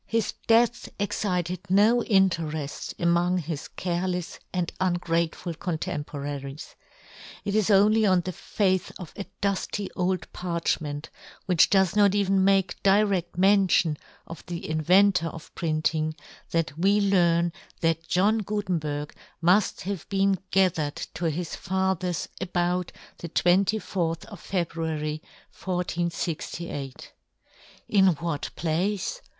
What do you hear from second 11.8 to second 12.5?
not even